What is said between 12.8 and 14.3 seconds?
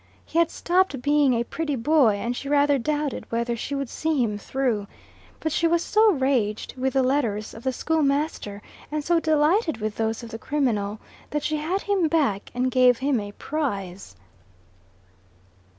him a prize.